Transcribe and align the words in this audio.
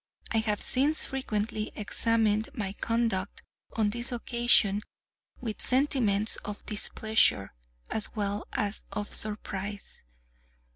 I 0.31 0.37
have 0.37 0.63
since 0.63 1.05
frequently 1.05 1.71
examined 1.75 2.49
my 2.55 2.73
conduct 2.73 3.43
on 3.73 3.91
this 3.91 4.11
occasion 4.11 4.81
with 5.39 5.61
sentiments 5.61 6.37
of 6.37 6.65
displeasure 6.65 7.53
as 7.91 8.15
well 8.15 8.47
as 8.51 8.83
of 8.91 9.13
surprise. 9.13 10.03